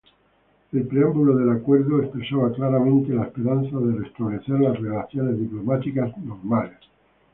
[0.71, 6.79] El preámbulo del acuerdo expresaba claramente la esperanza de "restablecer las relaciones diplomáticas normales".